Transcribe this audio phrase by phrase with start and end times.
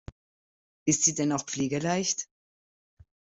[0.85, 2.27] Ist sie denn auch pflegeleicht?